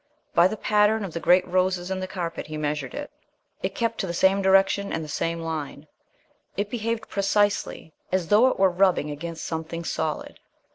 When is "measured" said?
2.57-2.95